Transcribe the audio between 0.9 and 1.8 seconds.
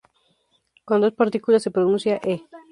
es partícula se